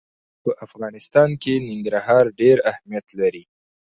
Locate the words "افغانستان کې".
0.65-1.53